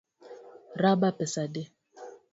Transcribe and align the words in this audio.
Raba 0.81 1.09
pesa 1.17 1.39
adi? 1.45 1.63